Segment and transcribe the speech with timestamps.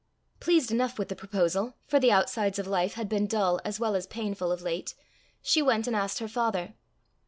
[0.39, 3.93] Pleased enough with the proposal, for the outsides of life had been dull as well
[3.95, 4.95] as painful of late,
[5.43, 6.73] she went and asked her father.